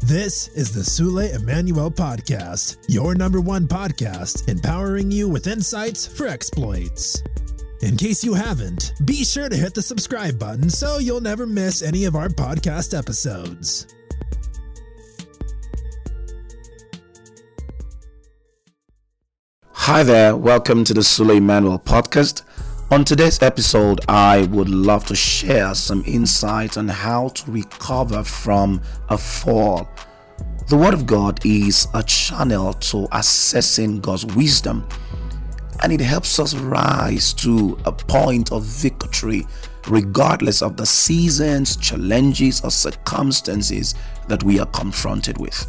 [0.00, 6.26] This is the Sule Emmanuel Podcast, your number one podcast, empowering you with insights for
[6.26, 7.22] exploits.
[7.80, 11.80] In case you haven't, be sure to hit the subscribe button so you'll never miss
[11.80, 13.86] any of our podcast episodes.
[19.72, 22.42] Hi there, welcome to the Sule Emmanuel Podcast.
[22.94, 28.80] On today's episode, I would love to share some insights on how to recover from
[29.08, 29.88] a fall.
[30.68, 34.86] The Word of God is a channel to assessing God's wisdom,
[35.82, 39.44] and it helps us rise to a point of victory
[39.88, 43.96] regardless of the seasons, challenges, or circumstances
[44.28, 45.66] that we are confronted with.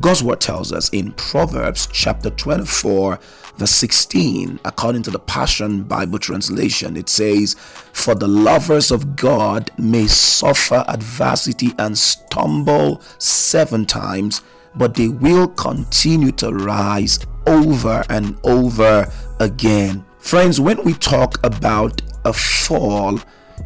[0.00, 3.18] God's word tells us in Proverbs chapter 24,
[3.56, 7.56] verse 16, according to the Passion Bible translation, it says,
[7.92, 14.42] For the lovers of God may suffer adversity and stumble seven times,
[14.76, 20.04] but they will continue to rise over and over again.
[20.18, 23.18] Friends, when we talk about a fall,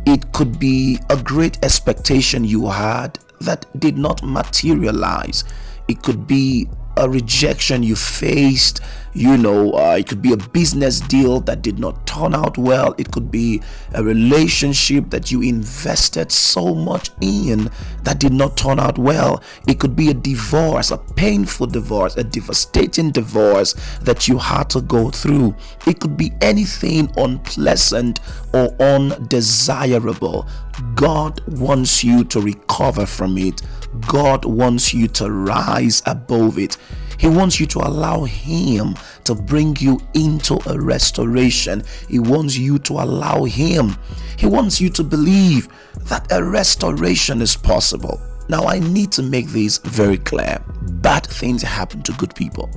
[0.07, 5.45] it could be a great expectation you had that did not materialize.
[5.93, 8.81] It could be a rejection you faced
[9.15, 12.95] you know uh, it could be a business deal that did not turn out well.
[12.99, 13.63] It could be
[13.95, 17.71] a relationship that you invested so much in
[18.03, 19.43] that did not turn out well.
[19.69, 24.81] It could be a divorce a painful divorce a devastating divorce that you had to
[24.81, 25.55] go through.
[25.87, 28.21] It could be anything unpleasant
[28.53, 30.47] or undesirable.
[30.95, 33.63] God wants you to recover from it.
[34.07, 36.79] God wants you to rise above it
[37.23, 41.85] he wants you to allow Him to bring you into a restoration.
[42.09, 43.97] He wants you to allow Him.
[44.37, 45.69] He wants you to believe
[46.09, 48.21] that a restoration is possible.
[48.49, 50.61] Now, I need to make this very clear.
[51.01, 52.69] Bad things happen to good people.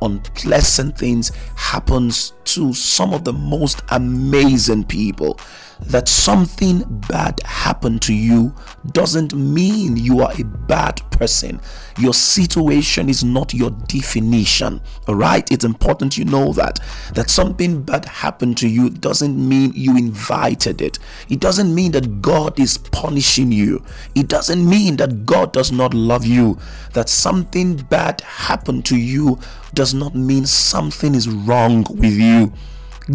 [0.00, 5.38] Unpleasant things happens to some of the most amazing people
[5.86, 8.54] that something bad happened to you
[8.92, 11.60] doesn't mean you are a bad person.
[11.98, 14.80] Your situation is not your definition.
[15.06, 15.50] All right?
[15.50, 16.80] It's important you know that.
[17.14, 20.98] That something bad happened to you doesn't mean you invited it.
[21.28, 23.84] It doesn't mean that God is punishing you.
[24.14, 26.58] It doesn't mean that God does not love you.
[26.94, 29.38] That something bad happened to you
[29.74, 32.52] does not mean something is wrong with you.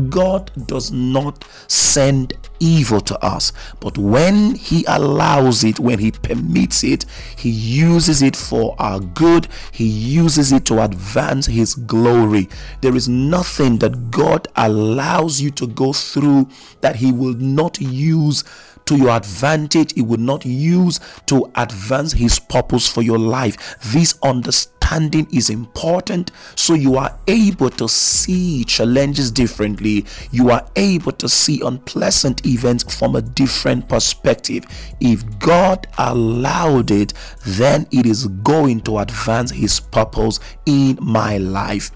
[0.09, 6.83] God does not send evil to us, but when He allows it, when He permits
[6.83, 7.05] it,
[7.37, 12.49] He uses it for our good, He uses it to advance His glory.
[12.81, 16.49] There is nothing that God allows you to go through
[16.81, 18.43] that He will not use
[18.85, 23.77] to your advantage, He will not use to advance His purpose for your life.
[23.91, 30.05] This understanding understanding is important so you are able to see challenges differently.
[30.31, 34.65] You are able to see unpleasant events from a different perspective.
[34.99, 37.13] If God allowed it,
[37.45, 41.91] then it is going to advance His purpose in my life.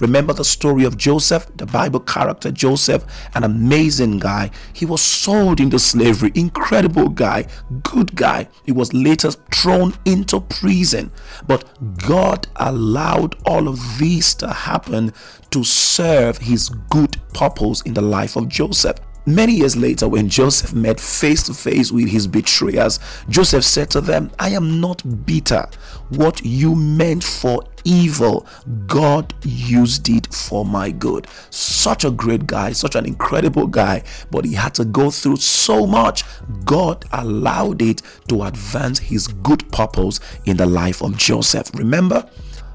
[0.00, 4.50] Remember the story of Joseph, the Bible character Joseph, an amazing guy.
[4.72, 7.46] He was sold into slavery, incredible guy,
[7.82, 8.48] good guy.
[8.64, 11.12] He was later thrown into prison.
[11.46, 11.64] But
[11.98, 15.12] God allowed all of this to happen
[15.50, 18.96] to serve his good purpose in the life of Joseph.
[19.26, 22.98] Many years later, when Joseph met face to face with his betrayers,
[23.28, 25.68] Joseph said to them, I am not bitter.
[26.08, 28.46] What you meant for evil,
[28.86, 31.26] God used it for my good.
[31.50, 35.86] Such a great guy, such an incredible guy, but he had to go through so
[35.86, 36.24] much.
[36.64, 41.70] God allowed it to advance his good purpose in the life of Joseph.
[41.74, 42.28] Remember?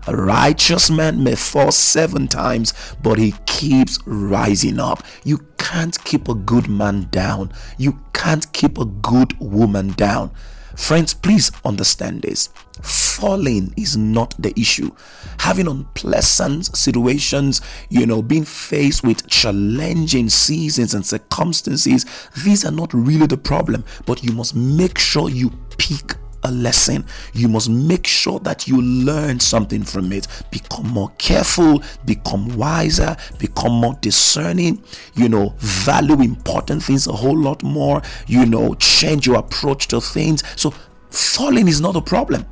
[0.08, 5.04] A righteous man may fall seven times, but he keeps rising up.
[5.24, 7.52] You can't keep a good man down.
[7.78, 10.32] You can't keep a good woman down.
[10.76, 12.50] Friends, please understand this.
[12.82, 14.92] Falling is not the issue.
[15.40, 22.06] Having unpleasant situations, you know, being faced with challenging seasons and circumstances,
[22.44, 23.86] these are not really the problem.
[24.06, 27.06] But you must make sure you pick a lesson.
[27.34, 30.28] You must make sure that you learn something from it.
[30.52, 34.82] Become more careful, become wiser, become more discerning,
[35.16, 40.00] you know, value important things a whole lot more, you know, change your approach to
[40.00, 40.44] things.
[40.56, 40.74] So,
[41.10, 42.46] falling is not a problem.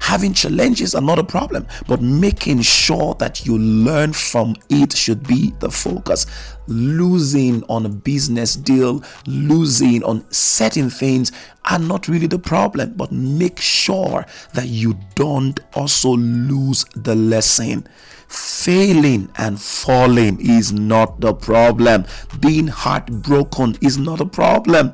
[0.00, 5.26] Having challenges are not a problem, but making sure that you learn from it should
[5.26, 6.26] be the focus.
[6.66, 11.32] Losing on a business deal, losing on certain things
[11.70, 14.24] are not really the problem, but make sure
[14.54, 17.86] that you don't also lose the lesson.
[18.28, 22.04] Failing and falling is not the problem.
[22.40, 24.92] Being heartbroken is not a problem.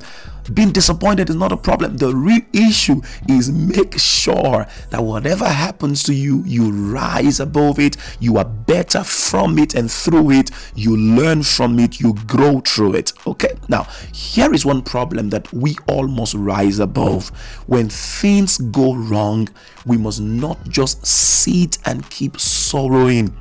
[0.53, 1.97] Being disappointed is not a problem.
[1.97, 7.97] The real issue is make sure that whatever happens to you, you rise above it,
[8.19, 12.95] you are better from it and through it, you learn from it, you grow through
[12.95, 13.13] it.
[13.25, 17.29] Okay, now here is one problem that we all must rise above.
[17.67, 19.49] When things go wrong,
[19.85, 23.35] we must not just sit and keep sorrowing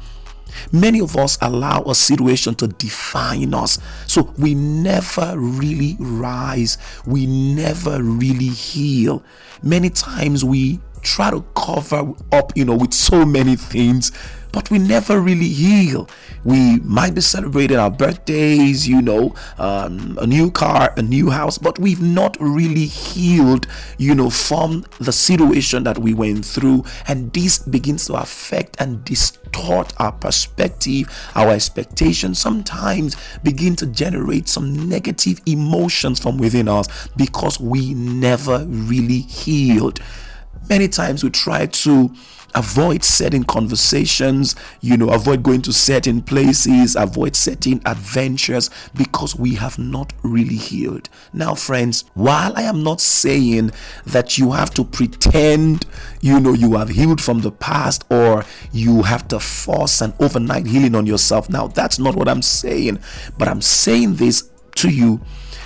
[0.73, 3.79] Many of us allow a situation to define us.
[4.07, 9.23] So we never really rise, we never really heal.
[9.63, 14.11] Many times we try to cover up, you know, with so many things
[14.55, 16.09] but we never really heal.
[16.45, 21.59] We might be celebrating our birthdays, you know, um, a new car, a new house,
[21.59, 23.67] but we've not really healed,
[23.99, 26.85] you know, from the situation that we went through.
[27.09, 34.49] And this begins to affect and distort our perspective, our expectations, sometimes begin to generate
[34.49, 39.99] some negative emotions from within us because we never really healed.
[40.69, 42.15] Many times we try to
[42.55, 49.55] avoid certain conversations, you know, avoid going to certain places, avoid certain adventures because we
[49.55, 51.09] have not really healed.
[51.33, 53.73] Now, friends, while I am not saying
[54.07, 55.87] that you have to pretend,
[56.21, 60.67] you know, you have healed from the past or you have to force an overnight
[60.67, 61.51] healing on yourself.
[61.51, 63.01] Now, that's not what I'm saying,
[63.37, 65.21] but I'm saying this to you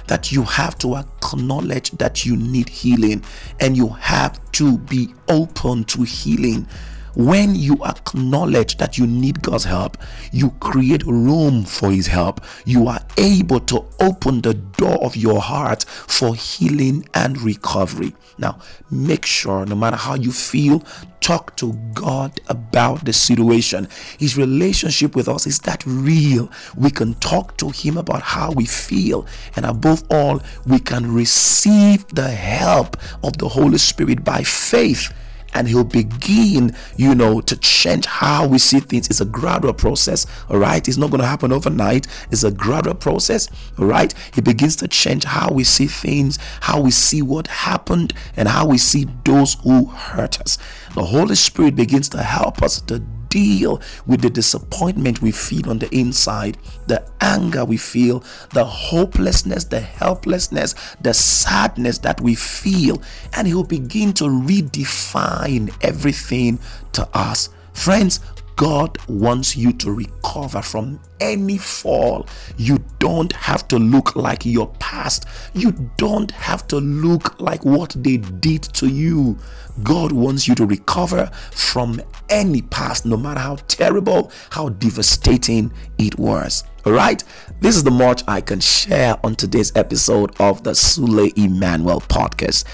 [0.08, 3.22] that you have to acknowledge that you need healing
[3.60, 6.66] and you have to be open to healing.
[7.14, 9.96] When you acknowledge that you need God's help,
[10.32, 12.40] you create room for His help.
[12.64, 18.14] You are able to open the door of your heart for healing and recovery.
[18.38, 18.60] Now,
[18.90, 20.84] make sure no matter how you feel,
[21.20, 23.88] talk to God about the situation.
[24.18, 26.50] His relationship with us is that real.
[26.76, 29.26] We can talk to Him about how we feel,
[29.56, 35.12] and above all, we can receive the help of the Holy Spirit by faith
[35.54, 39.08] and he'll begin, you know, to change how we see things.
[39.08, 40.86] It's a gradual process, all right?
[40.86, 42.06] It's not going to happen overnight.
[42.30, 43.48] It's a gradual process,
[43.78, 44.12] all right?
[44.34, 48.66] He begins to change how we see things, how we see what happened, and how
[48.66, 50.58] we see those who hurt us.
[50.94, 55.78] The Holy Spirit begins to help us to deal with the disappointment we feel on
[55.78, 58.22] the inside, the anger we feel,
[58.54, 63.02] the hopelessness, the helplessness, the sadness that we feel,
[63.34, 66.58] and He'll begin to redefine everything
[66.92, 67.50] to us.
[67.72, 68.20] Friends,
[68.58, 72.26] God wants you to recover from any fall.
[72.56, 75.26] You don't have to look like your past.
[75.54, 79.38] You don't have to look like what they did to you.
[79.84, 82.00] God wants you to recover from
[82.30, 86.64] any past, no matter how terrible, how devastating it was.
[86.84, 87.22] All right,
[87.60, 92.64] this is the much I can share on today's episode of the Sule Emmanuel podcast.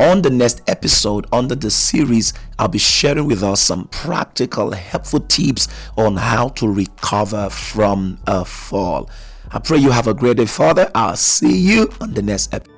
[0.00, 5.20] On the next episode under the series, I'll be sharing with us some practical, helpful
[5.20, 9.08] tips on how to recover from a fall.
[9.52, 10.90] I pray you have a great day, Father.
[10.94, 12.73] I'll see you on the next episode.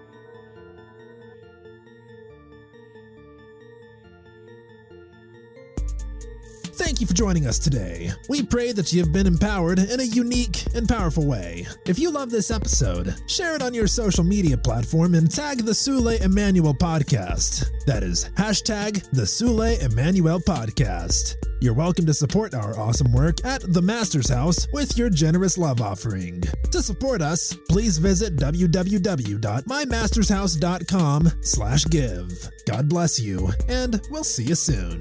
[6.76, 8.10] Thank you for joining us today.
[8.28, 11.66] We pray that you have been empowered in a unique and powerful way.
[11.86, 15.72] If you love this episode, share it on your social media platform and tag the
[15.72, 17.70] Sule Emmanuel podcast.
[17.86, 21.36] That is hashtag the Sule Emmanuel podcast.
[21.62, 25.80] You're welcome to support our awesome work at the Master's House with your generous love
[25.80, 26.42] offering.
[26.72, 32.50] To support us, please visit www.mymastershouse.com slash give.
[32.66, 35.00] God bless you, and we'll see you soon.